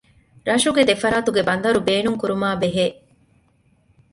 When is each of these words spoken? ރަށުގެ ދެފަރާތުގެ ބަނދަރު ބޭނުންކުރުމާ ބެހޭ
ރަށުގެ 0.47 0.83
ދެފަރާތުގެ 0.89 1.41
ބަނދަރު 1.47 1.79
ބޭނުންކުރުމާ 1.87 2.47
ބެހޭ 2.61 2.87